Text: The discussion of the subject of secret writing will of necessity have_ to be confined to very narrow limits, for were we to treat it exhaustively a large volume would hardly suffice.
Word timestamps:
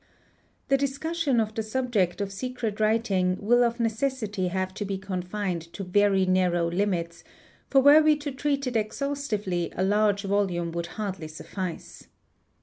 The 0.69 0.79
discussion 0.79 1.39
of 1.39 1.53
the 1.53 1.61
subject 1.61 2.21
of 2.21 2.31
secret 2.31 2.79
writing 2.79 3.37
will 3.39 3.63
of 3.63 3.79
necessity 3.79 4.47
have_ 4.47 4.69
to 4.73 4.83
be 4.83 4.97
confined 4.97 5.71
to 5.73 5.83
very 5.83 6.25
narrow 6.25 6.71
limits, 6.71 7.23
for 7.67 7.81
were 7.81 8.01
we 8.01 8.15
to 8.15 8.31
treat 8.31 8.65
it 8.65 8.75
exhaustively 8.75 9.71
a 9.77 9.83
large 9.83 10.23
volume 10.23 10.71
would 10.71 10.87
hardly 10.97 11.27
suffice. 11.27 12.07